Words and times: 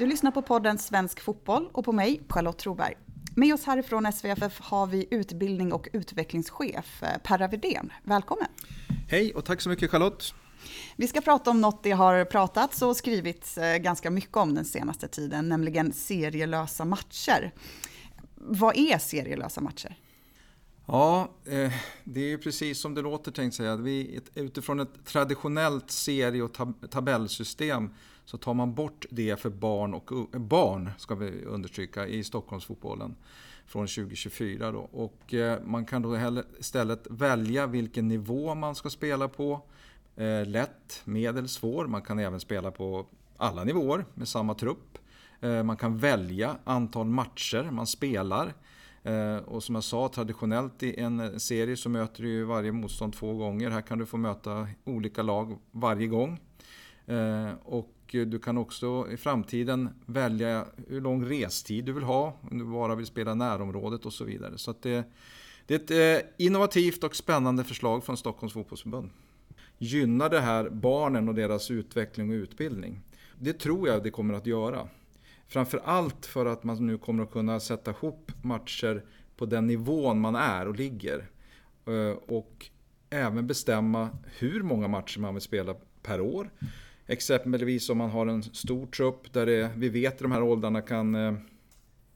Du 0.00 0.06
lyssnar 0.06 0.30
på 0.30 0.42
podden 0.42 0.78
Svensk 0.78 1.20
Fotboll 1.20 1.68
och 1.72 1.84
på 1.84 1.92
mig, 1.92 2.20
Charlotte 2.28 2.58
Troberg. 2.58 2.94
Med 3.36 3.54
oss 3.54 3.64
härifrån 3.64 4.12
SVFF 4.12 4.60
har 4.60 4.86
vi 4.86 5.08
utbildning 5.10 5.72
och 5.72 5.88
utvecklingschef 5.92 7.02
eh, 7.02 7.18
Per 7.22 7.48
Widén. 7.48 7.92
Välkommen! 8.02 8.48
Hej 9.08 9.34
och 9.34 9.44
tack 9.44 9.60
så 9.60 9.68
mycket 9.68 9.90
Charlotte! 9.90 10.34
Vi 10.96 11.08
ska 11.08 11.20
prata 11.20 11.50
om 11.50 11.60
något 11.60 11.82
det 11.82 11.90
har 11.90 12.24
pratats 12.24 12.82
och 12.82 12.96
skrivits 12.96 13.58
eh, 13.58 13.78
ganska 13.78 14.10
mycket 14.10 14.36
om 14.36 14.54
den 14.54 14.64
senaste 14.64 15.08
tiden, 15.08 15.48
nämligen 15.48 15.92
serielösa 15.92 16.84
matcher. 16.84 17.54
Vad 18.34 18.76
är 18.76 18.98
serielösa 18.98 19.60
matcher? 19.60 19.96
Ja, 20.86 21.30
eh, 21.44 21.72
det 22.04 22.32
är 22.32 22.38
precis 22.38 22.80
som 22.80 22.94
det 22.94 23.02
låter 23.02 23.32
tänkt 23.32 23.54
säga. 23.54 23.76
Vi, 23.76 24.20
utifrån 24.34 24.80
ett 24.80 25.04
traditionellt 25.04 25.90
serie 25.90 26.42
och 26.42 26.56
tabellsystem 26.90 27.90
så 28.30 28.38
tar 28.38 28.54
man 28.54 28.74
bort 28.74 29.06
det 29.10 29.40
för 29.40 29.50
barn 29.50 29.94
och 29.94 30.10
barn, 30.40 30.90
ska 30.98 31.14
vi 31.14 31.44
understryka, 31.44 32.06
i 32.06 32.24
Stockholmsfotbollen 32.24 33.16
från 33.66 33.86
2024. 33.86 34.72
Då. 34.72 34.78
Och 34.78 35.34
eh, 35.34 35.62
man 35.64 35.84
kan 35.84 36.02
då 36.02 36.42
istället 36.58 37.06
välja 37.10 37.66
vilken 37.66 38.08
nivå 38.08 38.54
man 38.54 38.74
ska 38.74 38.90
spela 38.90 39.28
på. 39.28 39.62
Eh, 40.16 40.46
lätt, 40.46 41.02
medel, 41.04 41.48
svår. 41.48 41.86
Man 41.86 42.02
kan 42.02 42.18
även 42.18 42.40
spela 42.40 42.70
på 42.70 43.06
alla 43.36 43.64
nivåer 43.64 44.04
med 44.14 44.28
samma 44.28 44.54
trupp. 44.54 44.98
Eh, 45.40 45.62
man 45.62 45.76
kan 45.76 45.98
välja 45.98 46.56
antal 46.64 47.06
matcher 47.06 47.70
man 47.70 47.86
spelar. 47.86 48.54
Och 49.44 49.62
som 49.62 49.74
jag 49.74 49.84
sa, 49.84 50.08
traditionellt 50.08 50.82
i 50.82 51.00
en 51.00 51.40
serie 51.40 51.76
så 51.76 51.88
möter 51.88 52.22
du 52.22 52.44
varje 52.44 52.72
motstånd 52.72 53.12
två 53.12 53.34
gånger. 53.34 53.70
Här 53.70 53.80
kan 53.80 53.98
du 53.98 54.06
få 54.06 54.16
möta 54.16 54.68
olika 54.84 55.22
lag 55.22 55.58
varje 55.70 56.06
gång. 56.06 56.40
Och 57.62 57.99
Eh, 58.14 58.26
du 58.26 58.38
kan 58.38 58.58
också 58.58 59.06
i 59.12 59.16
framtiden 59.16 59.88
välja 60.06 60.66
hur 60.88 61.00
lång 61.00 61.24
restid 61.24 61.84
du 61.84 61.92
vill 61.92 62.04
ha, 62.04 62.36
om 62.50 62.58
du 62.58 62.64
bara 62.64 62.94
vill 62.94 63.06
spela 63.06 63.34
närområdet 63.34 64.06
och 64.06 64.12
så 64.12 64.24
vidare. 64.24 64.58
Så 64.58 64.74
det, 64.82 64.96
eh, 64.96 65.04
det 65.66 65.74
är 65.74 65.78
ett 65.78 66.22
eh, 66.24 66.46
innovativt 66.46 67.04
och 67.04 67.16
spännande 67.16 67.64
förslag 67.64 68.04
från 68.04 68.16
Stockholms 68.16 68.52
fotbollsförbund. 68.52 69.10
Gynnar 69.78 70.30
det 70.30 70.40
här 70.40 70.70
barnen 70.70 71.28
och 71.28 71.34
deras 71.34 71.70
utveckling 71.70 72.30
och 72.30 72.34
utbildning? 72.34 73.00
Det 73.38 73.52
tror 73.52 73.88
jag 73.88 74.02
det 74.02 74.10
kommer 74.10 74.34
att 74.34 74.46
göra. 74.46 74.88
Framförallt 75.48 76.26
för 76.26 76.46
att 76.46 76.64
man 76.64 76.86
nu 76.86 76.98
kommer 76.98 77.22
att 77.22 77.30
kunna 77.30 77.60
sätta 77.60 77.90
ihop 77.90 78.32
matcher 78.42 79.04
på 79.36 79.46
den 79.46 79.66
nivån 79.66 80.20
man 80.20 80.36
är 80.36 80.68
och 80.68 80.76
ligger. 80.76 81.30
Och 82.26 82.70
även 83.10 83.46
bestämma 83.46 84.08
hur 84.38 84.62
många 84.62 84.88
matcher 84.88 85.20
man 85.20 85.34
vill 85.34 85.42
spela 85.42 85.74
per 86.02 86.20
år. 86.20 86.50
Exempelvis 87.10 87.90
om 87.90 87.98
man 87.98 88.10
har 88.10 88.26
en 88.26 88.42
stor 88.42 88.86
trupp 88.86 89.32
där 89.32 89.46
det, 89.46 89.70
vi 89.76 89.88
vet 89.88 90.20
i 90.20 90.22
de 90.22 90.32
här 90.32 90.42
åldrarna 90.42 90.82
kan 90.82 91.14
eh, 91.14 91.34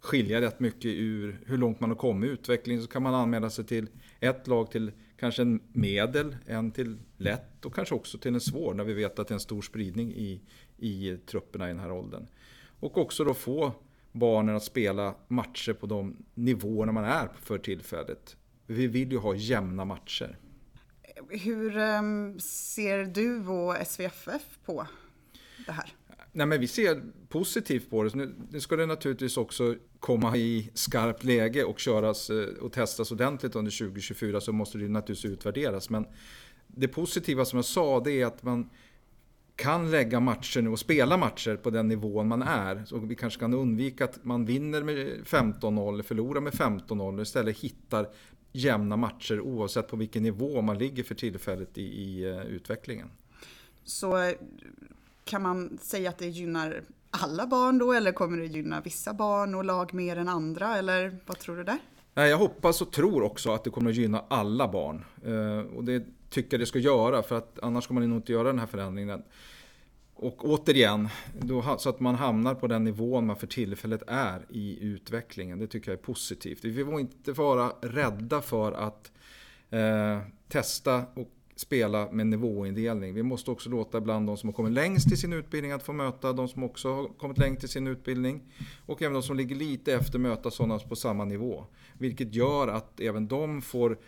skilja 0.01 0.41
rätt 0.41 0.61
mycket 0.61 0.85
ur 0.85 1.41
hur 1.47 1.59
långt 1.59 1.81
man 1.81 1.91
har 1.91 1.97
kommit 1.97 2.31
i 2.31 2.33
utvecklingen 2.33 2.83
så 2.83 2.89
kan 2.89 3.03
man 3.03 3.15
anmäla 3.15 3.51
sig 3.51 3.65
till 3.65 3.87
ett 4.21 4.47
lag 4.47 4.71
till 4.71 4.93
kanske 5.17 5.43
en 5.43 5.61
medel, 5.73 6.37
en 6.47 6.71
till 6.71 6.99
lätt 7.17 7.65
och 7.65 7.75
kanske 7.75 7.95
också 7.95 8.19
till 8.19 8.35
en 8.35 8.41
svår 8.41 8.75
när 8.75 8.85
vi 8.85 8.95
vet 8.95 9.19
att 9.19 9.29
det 9.29 9.33
är 9.33 9.35
en 9.35 9.41
stor 9.41 9.63
spridning 9.63 10.13
i, 10.13 10.41
i 10.77 11.17
trupperna 11.27 11.65
i 11.65 11.69
den 11.69 11.81
här 11.81 11.93
åldern. 11.93 12.27
Och 12.81 12.99
också 12.99 13.25
då 13.25 13.35
få 13.35 13.73
barnen 14.13 14.57
att 14.57 14.65
spela 14.65 15.15
matcher 15.29 15.73
på 15.73 15.87
de 15.87 16.17
nivåerna 16.35 16.93
man 16.93 17.05
är 17.05 17.29
för 17.41 17.59
tillfället. 17.59 18.37
Vi 18.67 18.87
vill 18.87 19.13
ju 19.13 19.19
ha 19.19 19.35
jämna 19.35 19.85
matcher. 19.85 20.39
Hur 21.39 21.77
ehm, 21.77 22.41
ser 22.41 23.05
du 23.05 23.47
och 23.47 23.87
SVFF 23.87 24.59
på 24.65 24.87
det 25.67 25.73
här? 25.73 25.95
Nej, 26.33 26.47
men 26.47 26.61
vi 26.61 26.67
ser 26.67 27.03
positivt 27.29 27.91
på 27.91 28.03
det. 28.03 28.15
Nu, 28.51 28.61
ska 28.61 28.77
det 28.77 28.87
naturligtvis 28.87 29.37
också 29.37 29.75
komma 30.01 30.37
i 30.37 30.71
skarpt 30.75 31.25
läge 31.25 31.65
och 31.65 31.79
köras 31.79 32.31
eh, 32.31 32.49
och 32.61 32.73
testas 32.73 33.13
ordentligt 33.13 33.57
under 33.57 33.79
2024 33.79 34.41
så 34.41 34.53
måste 34.53 34.79
det 34.79 34.89
naturligtvis 34.89 35.33
utvärderas. 35.33 35.91
Men 35.91 36.07
det 36.67 36.89
positiva 36.89 37.45
som 37.45 37.57
jag 37.57 37.65
sa 37.65 38.01
det 38.01 38.13
är 38.13 38.27
att 38.27 38.43
man 38.43 38.71
kan 39.57 39.91
lägga 39.91 40.21
matcher 40.21 40.63
nu 40.63 40.71
och 40.71 40.79
spela 40.79 41.17
matcher 41.17 41.57
på 41.57 41.71
den 41.71 41.89
nivån 41.89 42.29
man 42.29 42.43
är. 42.43 42.85
Så 42.87 42.99
vi 42.99 43.15
kanske 43.15 43.41
kan 43.41 43.55
undvika 43.55 44.05
att 44.05 44.25
man 44.25 44.45
vinner 44.45 44.83
med 44.83 44.97
15-0, 45.25 46.03
förlorar 46.03 46.41
med 46.41 46.53
15-0 46.53 47.17
och 47.17 47.23
istället 47.23 47.59
hittar 47.59 48.09
jämna 48.55 48.97
matcher 48.97 49.41
oavsett 49.41 49.89
på 49.89 49.97
vilken 49.97 50.23
nivå 50.23 50.63
man 50.63 50.79
ligger 50.79 51.03
för 51.03 51.15
tillfället 51.15 51.79
i, 51.79 51.83
i 51.83 52.33
uh, 52.33 52.45
utvecklingen. 52.47 53.11
Så 53.85 54.19
eh, 54.19 54.35
kan 55.25 55.43
man 55.43 55.79
säga 55.83 56.11
att 56.11 56.19
det 56.19 56.27
gynnar 56.27 56.83
alla 57.11 57.47
barn 57.47 57.79
då 57.79 57.93
eller 57.93 58.13
kommer 58.13 58.39
det 58.39 58.47
gynna 58.47 58.81
vissa 58.81 59.15
barn 59.15 59.55
och 59.55 59.65
lag 59.65 59.95
mer 59.95 60.17
än 60.17 60.29
andra 60.29 60.77
eller 60.77 61.19
vad 61.27 61.39
tror 61.39 61.57
du 61.57 61.65
där? 61.65 61.79
Jag 62.15 62.39
hoppas 62.39 62.83
och 62.83 62.93
tror 62.93 63.23
också 63.23 63.53
att 63.53 63.65
det 63.65 63.71
kommer 63.71 63.91
att 63.91 63.97
gynna 63.97 64.25
alla 64.29 64.69
barn. 64.69 65.05
Uh, 65.27 65.61
och 65.77 65.85
det 65.85 66.05
tycker 66.31 66.59
det 66.59 66.67
ska 66.67 66.79
göra 66.79 67.23
för 67.23 67.39
att 67.39 67.59
annars 67.63 67.87
kommer 67.87 68.01
man 68.01 68.11
nog 68.11 68.19
inte 68.19 68.33
göra 68.33 68.49
den 68.49 68.59
här 68.59 68.67
förändringen. 68.67 69.23
Och 70.25 70.45
återigen, 70.45 71.09
då, 71.41 71.77
så 71.79 71.89
att 71.89 72.01
man 72.01 72.15
hamnar 72.15 72.55
på 72.55 72.67
den 72.67 72.85
nivån 72.85 73.27
man 73.27 73.37
för 73.37 73.47
tillfället 73.47 74.03
är 74.07 74.47
i 74.49 74.79
utvecklingen. 74.85 75.59
Det 75.59 75.67
tycker 75.67 75.91
jag 75.91 75.99
är 75.99 76.03
positivt. 76.03 76.65
Vi 76.65 76.85
får 76.85 77.01
inte 77.01 77.33
vara 77.33 77.73
rädda 77.83 78.41
för 78.41 78.73
att 78.73 79.13
eh, 79.71 80.19
testa 80.49 81.05
och 81.15 81.31
spela 81.57 82.13
med 82.13 82.27
nivåindelning. 82.27 83.15
Vi 83.15 83.23
måste 83.23 83.51
också 83.51 83.71
låta 83.71 84.01
bland 84.01 84.27
de 84.27 84.37
som 84.37 84.49
har 84.49 84.55
kommit 84.55 84.73
längst 84.73 85.13
i 85.13 85.17
sin 85.17 85.33
utbildning 85.33 85.73
att 85.73 85.83
få 85.83 85.93
möta 85.93 86.33
de 86.33 86.49
som 86.49 86.65
också 86.65 86.95
har 86.95 87.09
kommit 87.09 87.39
längst 87.39 87.65
i 87.65 87.69
sin 87.69 87.87
utbildning. 87.87 88.43
Och 88.87 89.03
även 89.03 89.13
de 89.13 89.23
som 89.23 89.37
ligger 89.37 89.57
lite 89.57 89.95
efter 89.95 90.19
möta 90.19 90.51
sådana 90.51 90.79
på 90.79 90.97
samma 90.97 91.25
nivå. 91.25 91.67
Vilket 91.99 92.35
gör 92.35 92.69
att 92.69 93.01
även 93.01 93.29
de 93.29 93.63
får 93.63 93.99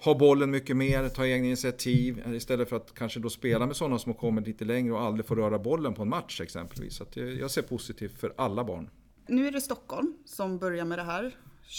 ha 0.00 0.14
bollen 0.18 0.50
mycket 0.50 0.76
mer, 0.76 1.08
ta 1.08 1.26
egna 1.26 1.46
initiativ 1.46 2.34
istället 2.34 2.68
för 2.68 2.76
att 2.76 2.94
kanske 2.94 3.20
då 3.20 3.30
spela 3.30 3.66
med 3.66 3.76
sådana 3.76 3.98
som 3.98 4.12
har 4.12 4.18
kommit 4.18 4.46
lite 4.46 4.64
längre 4.64 4.92
och 4.92 5.00
aldrig 5.00 5.26
får 5.26 5.36
röra 5.36 5.58
bollen 5.58 5.94
på 5.94 6.02
en 6.02 6.08
match 6.08 6.40
exempelvis. 6.40 6.96
Så 6.96 7.04
jag 7.14 7.50
ser 7.50 7.62
positivt 7.62 8.20
för 8.20 8.34
alla 8.36 8.64
barn. 8.64 8.90
Nu 9.26 9.46
är 9.46 9.52
det 9.52 9.60
Stockholm 9.60 10.14
som 10.24 10.58
börjar 10.58 10.84
med 10.84 10.98
det 10.98 11.02
här 11.02 11.36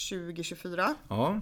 2024. 0.09 0.95
Ja. 1.07 1.41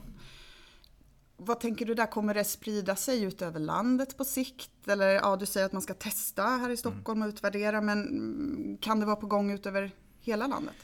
Vad 1.38 1.60
tänker 1.60 1.86
du 1.86 1.94
där, 1.94 2.06
kommer 2.06 2.34
det 2.34 2.44
sprida 2.44 2.96
sig 2.96 3.24
ut 3.24 3.42
över 3.42 3.60
landet 3.60 4.18
på 4.18 4.26
sikt? 4.26 4.88
Eller 4.88 5.10
ja, 5.10 5.36
du 5.36 5.46
säger 5.46 5.66
att 5.66 5.74
man 5.74 5.82
ska 5.82 5.94
testa 5.94 6.44
här 6.44 6.70
i 6.70 6.78
Stockholm 6.78 7.22
och 7.22 7.28
utvärdera, 7.28 7.82
men 7.82 8.78
kan 8.82 9.00
det 9.00 9.06
vara 9.06 9.16
på 9.16 9.28
gång 9.28 9.52
ut 9.52 9.66
över 9.66 9.92
hela 10.20 10.48
landet? 10.48 10.76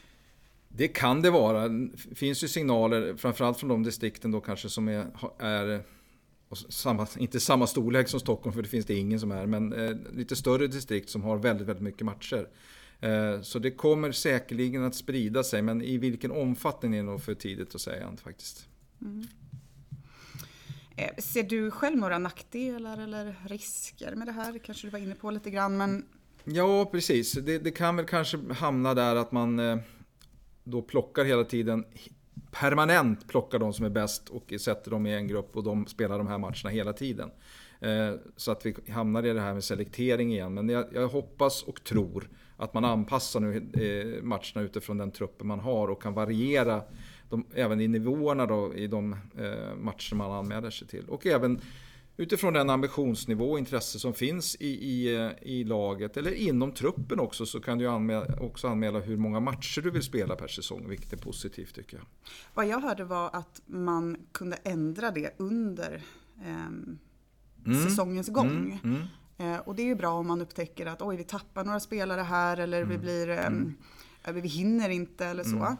Det 0.76 0.88
kan 0.88 1.22
det 1.22 1.30
vara. 1.30 1.70
Det 1.70 2.16
finns 2.16 2.44
ju 2.44 2.48
signaler, 2.48 3.16
framförallt 3.16 3.58
från 3.58 3.70
de 3.70 3.84
distrikten 3.84 4.32
då 4.32 4.42
kanske 4.42 4.70
som 4.70 4.88
är, 4.88 5.08
är 5.40 5.84
samma, 6.70 7.08
inte 7.18 7.40
samma 7.40 7.68
storlek 7.68 8.08
som 8.08 8.20
Stockholm, 8.20 8.54
för 8.54 8.62
det 8.62 8.70
finns 8.70 8.86
det 8.86 8.96
ingen 8.96 9.20
som 9.20 9.32
är, 9.32 9.46
men 9.46 9.74
eh, 9.74 9.96
lite 10.12 10.36
större 10.36 10.68
distrikt 10.68 11.10
som 11.10 11.24
har 11.24 11.38
väldigt, 11.38 11.68
väldigt 11.68 11.84
mycket 11.84 12.06
matcher. 12.06 12.48
Eh, 13.00 13.42
så 13.42 13.60
det 13.60 13.72
kommer 13.72 14.12
säkerligen 14.12 14.84
att 14.84 14.96
sprida 14.96 15.44
sig, 15.44 15.62
men 15.62 15.82
i 15.82 15.98
vilken 15.98 16.32
omfattning 16.32 16.96
är 16.96 17.04
nog 17.04 17.24
för 17.24 17.34
tidigt 17.34 17.76
att 17.76 17.82
säga 17.82 18.14
faktiskt. 18.24 18.68
Mm. 19.02 19.28
Eh, 20.96 21.16
ser 21.18 21.44
du 21.44 21.72
själv 21.72 21.98
några 21.98 22.18
nackdelar 22.18 22.98
eller 22.98 23.36
risker 23.48 24.16
med 24.16 24.28
det 24.28 24.32
här? 24.32 24.60
kanske 24.60 24.88
du 24.88 24.92
var 24.92 25.00
inne 25.00 25.16
på 25.16 25.32
lite 25.32 25.50
grann, 25.50 25.78
men... 25.78 26.06
Ja, 26.44 26.86
precis. 26.86 27.32
Det, 27.32 27.60
det 27.60 27.72
kan 27.72 27.96
väl 27.96 28.06
kanske 28.06 28.40
hamna 28.54 28.94
där 28.94 29.16
att 29.16 29.32
man 29.32 29.60
eh, 29.60 29.78
då 30.64 30.82
plockar 30.82 31.26
hela 31.26 31.44
tiden 31.44 31.86
permanent 32.52 33.28
plockar 33.28 33.60
de 33.60 33.74
som 33.74 33.86
är 33.86 33.90
bäst 33.90 34.30
och 34.30 34.54
sätter 34.60 34.92
dem 34.92 35.06
i 35.06 35.14
en 35.14 35.28
grupp 35.28 35.58
och 35.58 35.64
de 35.64 35.88
spelar 35.88 36.18
de 36.18 36.28
här 36.28 36.38
matcherna 36.38 36.70
hela 36.70 36.94
tiden. 36.94 37.32
Eh, 37.80 38.14
så 38.36 38.52
att 38.52 38.66
vi 38.66 38.76
hamnar 38.92 39.26
i 39.26 39.34
det 39.34 39.42
här 39.42 39.54
med 39.54 39.64
selektering 39.64 40.32
igen. 40.34 40.54
Men 40.54 40.70
jag, 40.70 40.86
jag 40.94 41.08
hoppas 41.08 41.64
och 41.64 41.84
tror 41.84 42.30
att 42.58 42.74
man 42.74 42.86
anpassar 42.86 43.40
nu 43.40 43.56
eh, 43.58 44.24
matcherna 44.24 44.62
utifrån 44.62 44.98
den 44.98 45.12
truppen 45.12 45.48
man 45.48 45.60
har 45.60 45.88
och 45.88 46.02
kan 46.02 46.14
variera 46.14 46.82
de, 47.30 47.46
även 47.54 47.82
i 47.82 47.88
nivåerna 47.88 48.46
då, 48.46 48.76
i 48.76 48.88
de 48.88 49.14
eh, 49.38 49.76
matcher 49.76 50.16
man 50.16 50.32
anmäler 50.32 50.70
sig 50.70 50.88
till. 50.88 51.06
Och 51.10 51.26
även 51.26 51.62
utifrån 52.18 52.54
den 52.54 52.70
ambitionsnivå 52.70 53.52
och 53.52 53.60
intresse 53.60 54.00
som 54.00 54.14
finns 54.14 54.56
i, 54.56 54.68
i, 54.68 55.32
i 55.42 55.64
laget 55.64 56.18
eller 56.18 56.32
inom 56.32 56.72
truppen 56.72 57.20
också 57.20 57.46
så 57.46 57.60
kan 57.60 57.78
du 57.78 57.88
anmäla, 57.88 58.26
också 58.40 58.68
anmäla 58.68 59.00
hur 59.00 59.18
många 59.18 59.40
matcher 59.40 59.82
du 59.82 59.92
vill 59.92 60.04
spela 60.04 60.36
per 60.36 60.48
säsong, 60.48 60.90
vilket 60.90 61.14
är 61.14 61.18
positivt 61.18 61.76
tycker 61.76 61.98
jag. 61.98 62.06
Vad 62.54 62.68
jag 62.68 62.80
hörde 62.80 63.04
var 63.04 63.30
att 63.34 63.62
man 63.66 64.18
kunde 64.32 64.58
ändra 64.64 65.12
det 65.12 65.34
under 65.38 66.04
eh, 66.42 66.66
mm. 67.66 67.84
säsongens 67.84 68.30
gång. 68.30 68.80
Mm. 68.84 68.98
Mm. 68.98 69.08
Eh, 69.38 69.60
och 69.60 69.76
det 69.76 69.82
är 69.82 69.88
ju 69.88 69.96
bra 69.96 70.14
om 70.14 70.28
man 70.28 70.42
upptäcker 70.42 70.86
att 70.86 71.02
oj, 71.02 71.18
vi 71.18 71.24
tappar 71.24 71.64
några 71.64 71.80
spelare 71.80 72.22
här 72.22 72.58
eller 72.58 72.84
vi 72.84 72.96
mm. 72.96 73.02
blir 73.02 73.30
eh, 73.30 74.34
vi 74.34 74.48
hinner 74.48 74.90
inte 74.90 75.26
eller 75.26 75.44
så. 75.44 75.56
Mm. 75.56 75.76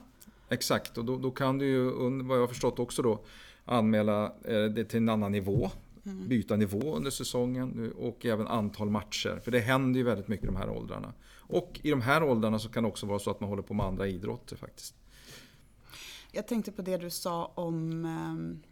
Exakt, 0.50 0.98
och 0.98 1.06
då, 1.06 1.18
då, 1.18 1.32
kan 1.32 1.58
du 1.58 1.66
ju, 1.66 1.92
vad 2.24 2.38
jag 2.38 2.42
har 2.42 2.48
förstått 2.48 2.80
också 2.80 3.02
då, 3.02 3.24
anmäla 3.66 4.26
eh, 4.26 4.64
det 4.64 4.86
till 4.86 4.98
en 4.98 5.10
annan 5.10 5.32
nivå. 5.32 5.72
Mm. 6.06 6.28
byta 6.28 6.56
nivå 6.56 6.96
under 6.96 7.12
säsongen 7.12 7.94
och 7.98 8.26
även 8.26 8.48
antal 8.48 8.90
matcher. 8.90 9.42
För 9.44 9.52
det 9.52 9.60
händer 9.60 9.98
ju 9.98 10.04
väldigt 10.04 10.28
mycket 10.28 10.44
i 10.44 10.48
de 10.48 10.56
här 10.56 10.70
åldrarna. 10.70 11.14
Och 11.32 11.80
i 11.84 11.90
de 11.90 12.02
här 12.02 12.24
åldrarna 12.24 12.60
så 12.60 12.70
kan 12.70 12.84
det 12.84 12.90
också 12.90 13.06
vara 13.06 13.20
så 13.20 13.32
att 13.32 13.40
man 13.40 13.50
håller 13.50 13.64
på 13.64 13.74
med 13.74 13.86
andra 13.86 14.08
idrotter 14.08 14.56
faktiskt. 14.56 14.96
Jag 16.32 16.48
tänkte 16.48 16.72
på 16.72 16.82
det 16.82 16.98
du 16.98 17.10
sa 17.10 17.46
om 17.56 18.06
ehm, 18.06 18.64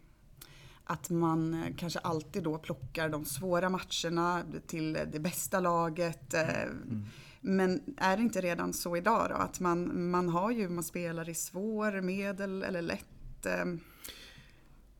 att 0.84 1.10
man 1.10 1.54
eh, 1.54 1.74
kanske 1.76 1.98
alltid 1.98 2.42
då 2.42 2.58
plockar 2.58 3.08
de 3.08 3.24
svåra 3.24 3.68
matcherna 3.68 4.42
till 4.66 4.92
det 4.92 5.20
bästa 5.20 5.60
laget. 5.60 6.34
Eh, 6.34 6.62
mm. 6.62 7.04
Men 7.40 7.94
är 7.96 8.16
det 8.16 8.22
inte 8.22 8.40
redan 8.40 8.72
så 8.72 8.96
idag 8.96 9.26
då? 9.30 9.34
Att 9.34 9.60
man, 9.60 10.10
man 10.10 10.28
har 10.28 10.50
ju, 10.50 10.68
man 10.68 10.84
spelar 10.84 11.28
i 11.28 11.34
svår, 11.34 12.00
medel 12.00 12.62
eller 12.62 12.82
lätt? 12.82 13.46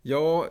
Ja, 0.05 0.49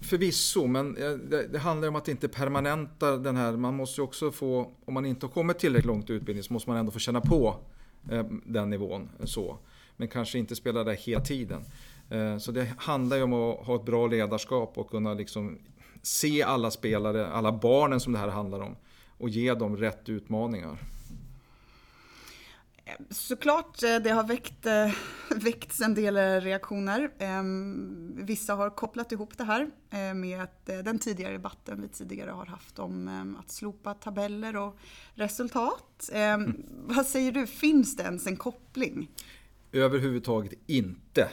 förvisso, 0.00 0.66
men 0.66 0.96
eh, 0.96 1.10
det, 1.10 1.46
det 1.46 1.58
handlar 1.58 1.88
om 1.88 1.96
att 1.96 2.08
inte 2.08 2.28
permanenta 2.28 3.16
den 3.16 3.36
här. 3.36 3.52
Man 3.52 3.74
måste 3.74 4.00
ju 4.00 4.04
också 4.04 4.30
få, 4.30 4.70
om 4.84 4.94
man 4.94 5.06
inte 5.06 5.26
har 5.26 5.30
kommit 5.30 5.58
tillräckligt 5.58 5.86
långt 5.86 6.10
i 6.10 6.12
utbildning 6.12 6.42
så 6.42 6.52
måste 6.52 6.70
man 6.70 6.78
ändå 6.78 6.92
få 6.92 6.98
känna 6.98 7.20
på 7.20 7.56
eh, 8.10 8.24
den 8.44 8.70
nivån. 8.70 9.08
Eh, 9.20 9.24
så. 9.26 9.58
Men 9.96 10.08
kanske 10.08 10.38
inte 10.38 10.56
spela 10.56 10.84
där 10.84 10.92
hela 10.92 11.20
tiden. 11.20 11.64
Eh, 12.10 12.38
så 12.38 12.52
det 12.52 12.72
handlar 12.78 13.16
ju 13.16 13.22
om 13.22 13.32
att 13.32 13.66
ha 13.66 13.76
ett 13.76 13.84
bra 13.84 14.06
ledarskap 14.06 14.78
och 14.78 14.90
kunna 14.90 15.14
liksom 15.14 15.58
se 16.02 16.42
alla 16.42 16.70
spelare, 16.70 17.26
alla 17.26 17.52
barnen 17.52 18.00
som 18.00 18.12
det 18.12 18.18
här 18.18 18.28
handlar 18.28 18.60
om 18.60 18.76
och 19.18 19.28
ge 19.28 19.54
dem 19.54 19.76
rätt 19.76 20.08
utmaningar. 20.08 20.78
Såklart, 23.10 23.82
eh, 23.82 23.96
det 23.96 24.10
har 24.10 24.24
väckt, 24.24 24.66
eh, 24.66 24.92
väckts 25.36 25.80
en 25.80 25.94
del 25.94 26.40
reaktioner. 26.40 27.10
Ehm, 27.18 28.18
vissa 28.26 28.54
har 28.54 28.70
kopplat 28.70 29.12
ihop 29.12 29.38
det 29.38 29.44
här 29.44 29.70
med 30.14 30.46
den 30.64 30.98
tidigare 30.98 31.32
debatten 31.32 31.82
vi 31.82 31.88
tidigare 31.88 32.30
har 32.30 32.46
haft 32.46 32.78
om 32.78 33.08
ehm, 33.08 33.36
att 33.36 33.50
slopa 33.50 33.94
tabeller 33.94 34.56
och 34.56 34.78
resultat. 35.14 36.10
Mm. 36.12 36.62
Vad 36.68 37.06
säger 37.06 37.32
du, 37.32 37.46
finns 37.46 37.96
det 37.96 38.02
ens 38.02 38.26
en 38.26 38.36
koppling? 38.36 39.10
Överhuvudtaget 39.72 40.52
inte. 40.66 41.28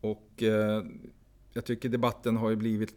Och 0.00 0.42
eh, 0.42 0.84
jag 1.52 1.64
tycker 1.64 1.88
debatten 1.88 2.36
har 2.36 2.50
ju 2.50 2.56
blivit, 2.56 2.94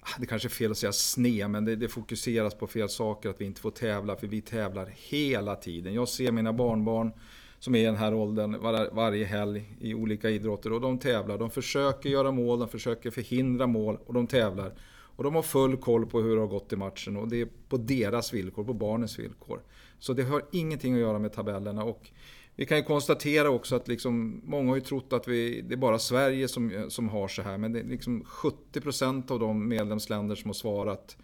ah, 0.00 0.18
det 0.18 0.26
kanske 0.26 0.48
är 0.48 0.50
fel 0.50 0.70
att 0.70 0.78
säga 0.78 0.92
sned, 0.92 1.50
men 1.50 1.64
det, 1.64 1.76
det, 1.76 1.88
fokuseras 1.88 2.54
på 2.54 2.66
fel 2.66 2.88
saker, 2.88 3.28
att 3.28 3.40
vi 3.40 3.44
inte 3.44 3.60
får 3.60 3.70
tävla, 3.70 4.16
för 4.16 4.26
vi 4.26 4.40
tävlar 4.40 4.92
hela 4.96 5.56
tiden. 5.56 5.94
Jag 5.94 6.08
ser 6.08 6.32
mina 6.32 6.52
barnbarn 6.52 7.12
som 7.60 7.74
är 7.74 7.78
i 7.78 7.84
den 7.84 7.96
här 7.96 8.14
åldern 8.14 8.60
var, 8.60 8.88
varje 8.92 9.24
helg 9.24 9.76
i 9.80 9.94
olika 9.94 10.30
idrotter 10.30 10.72
och 10.72 10.80
de 10.80 10.98
tävlar. 10.98 11.38
De 11.38 11.50
försöker 11.50 12.10
göra 12.10 12.30
mål, 12.30 12.58
de 12.58 12.68
försöker 12.68 13.10
förhindra 13.10 13.66
mål 13.66 13.98
och 14.06 14.14
de 14.14 14.26
tävlar. 14.26 14.72
Och 15.16 15.24
de 15.24 15.34
har 15.34 15.42
full 15.42 15.76
koll 15.76 16.06
på 16.06 16.20
hur 16.20 16.34
det 16.34 16.40
har 16.40 16.48
gått 16.48 16.72
i 16.72 16.76
matchen 16.76 17.16
och 17.16 17.28
det 17.28 17.40
är 17.40 17.48
på 17.68 17.76
deras 17.76 18.32
villkor, 18.32 18.64
på 18.64 18.74
barnens 18.74 19.18
villkor. 19.18 19.60
Så 19.98 20.12
det 20.12 20.22
har 20.22 20.42
ingenting 20.52 20.94
att 20.94 21.00
göra 21.00 21.18
med 21.18 21.32
tabellerna. 21.32 21.84
Och 21.84 22.10
vi 22.54 22.66
kan 22.66 22.76
ju 22.76 22.82
konstatera 22.84 23.50
också 23.50 23.76
att 23.76 23.88
liksom, 23.88 24.40
många 24.44 24.70
har 24.70 24.76
ju 24.76 24.82
trott 24.82 25.12
att 25.12 25.28
vi, 25.28 25.60
det 25.60 25.74
är 25.74 25.76
bara 25.76 25.98
Sverige 25.98 26.48
som, 26.48 26.86
som 26.88 27.08
har 27.08 27.28
så 27.28 27.42
här. 27.42 27.58
Men 27.58 27.72
det 27.72 27.80
är 27.80 27.84
liksom 27.84 28.22
70% 28.22 29.32
av 29.32 29.38
de 29.38 29.68
medlemsländer 29.68 30.34
som 30.34 30.48
har 30.48 30.54
svarat 30.54 31.16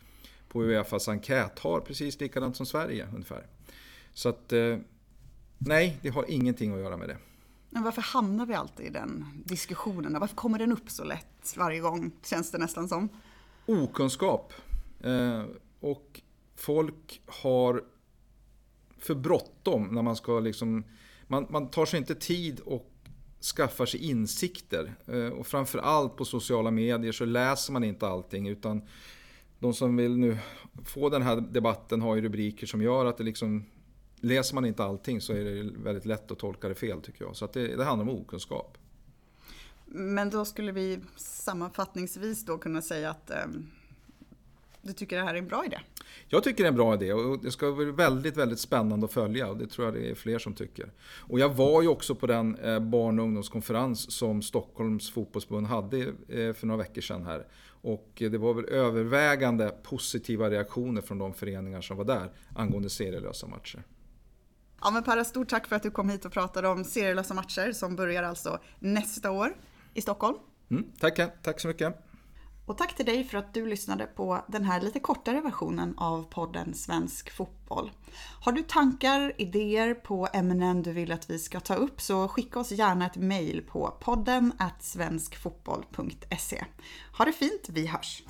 på 0.49 0.63
Uefas 0.63 1.09
enkät 1.09 1.59
har 1.59 1.81
precis 1.81 2.21
likadant 2.21 2.57
som 2.57 2.67
Sverige 2.67 3.07
ungefär. 3.13 3.47
Så 4.15 4.29
att 4.29 4.53
eh, 4.53 4.77
nej, 5.59 5.99
det 6.03 6.09
har 6.09 6.31
ingenting 6.31 6.75
att 6.75 6.81
göra 6.81 6.97
med 6.97 7.09
det. 7.09 7.17
Men 7.71 7.83
varför 7.83 8.03
hamnar 8.03 8.47
vi 8.47 8.55
alltid 8.55 8.87
i 8.87 8.91
den 8.91 9.25
diskussionen? 9.45 10.21
Varför 10.21 10.37
kommer 10.37 10.59
den 10.59 10.73
upp 10.73 10.91
så 10.91 11.05
lätt 11.05 11.55
varje 11.57 11.81
gång, 11.81 12.11
känns 12.25 12.51
det 12.51 12.59
nästan 12.59 12.89
som? 12.89 13.09
Okunskap. 13.67 14.53
Eh, 15.01 15.43
och 15.81 16.21
folk 16.57 17.23
har 17.27 17.85
för 18.99 19.15
bråttom 19.15 19.89
när 19.95 20.03
man 20.03 20.17
ska 20.17 20.41
liksom 20.41 20.85
man, 21.27 21.47
man 21.51 21.71
tar 21.71 21.87
sig 21.87 21.99
inte 21.99 22.15
tid 22.15 22.61
och 22.61 22.93
skaffar 23.57 23.87
sig 23.87 24.11
insikter. 24.11 24.95
Eh, 25.07 25.29
och 25.29 25.47
framförallt 25.47 26.17
på 26.17 26.25
sociala 26.25 26.71
medier 26.71 27.13
så 27.13 27.25
läser 27.25 27.73
man 27.73 27.85
inte 27.85 28.09
allting 28.09 28.49
utan 28.49 28.83
de 29.59 29.75
som 29.75 29.97
vill 29.97 30.19
nu 30.19 30.39
få 30.85 31.09
den 31.09 31.23
här 31.23 31.37
debatten 31.37 32.03
har 32.03 32.17
ju 32.17 32.23
rubriker 32.23 32.67
som 32.67 32.83
gör 32.83 33.07
att 33.07 33.19
det 33.19 33.25
liksom 33.25 33.65
Läser 34.21 34.55
man 34.55 34.65
inte 34.65 34.85
allting 34.85 35.21
så 35.21 35.33
är 35.33 35.45
det 35.45 35.71
väldigt 35.85 36.05
lätt 36.05 36.31
att 36.31 36.39
tolka 36.39 36.69
det 36.69 36.75
fel 36.75 37.01
tycker 37.01 37.25
jag. 37.25 37.37
Så 37.37 37.49
det, 37.53 37.77
det 37.77 37.85
handlar 37.85 38.13
om 38.13 38.21
okunskap. 38.21 38.79
Men 39.87 40.31
då 40.31 40.45
skulle 40.45 40.73
vi 40.73 40.99
sammanfattningsvis 41.17 42.45
då 42.45 42.59
kunna 42.59 42.83
säga 42.83 43.11
att 43.11 43.31
eh, 43.31 43.37
du 44.83 44.93
tycker 44.93 45.17
det 45.17 45.23
här 45.23 45.35
är 45.35 45.39
en 45.39 45.49
bra 45.49 45.65
idé? 45.65 45.79
Jag 46.29 46.45
tycker 46.45 46.63
det 46.63 46.67
är 46.67 46.71
en 46.71 46.77
bra 46.77 46.95
idé 46.95 47.13
och 47.13 47.43
det 47.43 47.51
ska 47.51 47.73
bli 47.73 47.85
väldigt, 47.85 48.37
väldigt 48.37 48.61
spännande 48.61 49.05
att 49.05 49.13
följa 49.13 49.49
och 49.49 49.57
det 49.57 49.67
tror 49.67 49.87
jag 49.87 49.95
det 49.95 50.11
är 50.11 50.15
fler 50.15 50.39
som 50.39 50.55
tycker. 50.55 50.93
Och 51.19 51.41
jag 51.41 51.49
var 51.49 51.83
ju 51.83 51.89
också 51.89 52.15
på 52.15 52.27
den 52.27 52.57
eh, 52.57 52.79
barn 52.79 53.19
och 53.19 53.25
ungdomskonferens 53.25 54.13
som 54.13 54.43
Stockholms 54.43 55.11
fotbollsförbund 55.11 55.67
hade 55.67 55.99
eh, 56.29 56.53
för 56.53 56.67
några 56.67 56.79
veckor 56.79 57.01
sedan 57.01 57.25
här. 57.25 57.47
Och 57.83 58.13
det 58.17 58.39
var 58.39 58.55
väl 58.55 58.65
övervägande 58.65 59.75
positiva 59.83 60.51
reaktioner 60.51 61.03
från 61.03 61.19
de 61.19 61.35
föreningar 61.35 61.81
som 61.81 61.97
var 61.97 62.05
där 62.05 62.31
angående 62.55 62.91
serielösa 62.91 63.47
matcher. 63.47 63.83
Ja 64.87 64.91
men 64.91 65.03
Para, 65.03 65.25
stort 65.25 65.49
tack 65.49 65.67
för 65.67 65.77
att 65.77 65.83
du 65.83 65.91
kom 65.91 66.09
hit 66.09 66.25
och 66.25 66.33
pratade 66.33 66.69
om 66.69 66.85
serielösa 66.85 67.35
matcher 67.35 67.73
som 67.73 67.97
börjar 67.97 68.23
alltså 68.23 68.59
nästa 68.79 69.31
år 69.31 69.57
i 69.95 70.03
Stockholm. 70.03 70.37
Mm, 70.71 70.85
tack, 70.99 71.43
tack 71.43 71.61
så 71.61 71.69
mycket. 71.69 71.97
Och 72.67 72.79
tack 72.79 72.97
till 72.97 73.07
dig 73.07 73.25
för 73.25 73.39
att 73.39 73.55
du 73.55 73.67
lyssnade 73.67 74.07
på 74.07 74.45
den 74.49 74.65
här 74.65 74.81
lite 74.81 75.01
kortare 75.01 75.41
versionen 75.41 75.99
av 75.99 76.23
podden 76.31 76.75
Svensk 76.75 77.31
Fotboll. 77.31 77.91
Har 78.41 78.53
du 78.53 78.63
tankar, 78.63 79.33
idéer 79.37 79.95
på 79.95 80.29
ämnen 80.33 80.83
du 80.83 80.93
vill 80.93 81.13
att 81.13 81.31
vi 81.31 81.39
ska 81.39 81.61
ta 81.61 81.75
upp 81.75 82.01
så 82.01 82.29
skicka 82.29 82.61
oss 82.61 82.73
gärna 82.73 83.07
ett 83.07 83.17
mail 83.17 83.63
på 83.69 83.97
podden 84.01 84.53
svenskfotboll.se. 84.81 86.65
Ha 87.19 87.25
det 87.25 87.33
fint, 87.33 87.69
vi 87.69 87.87
hörs! 87.87 88.23